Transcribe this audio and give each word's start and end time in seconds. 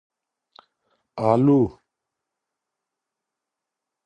الو 1.31 1.59
🦉 1.71 1.71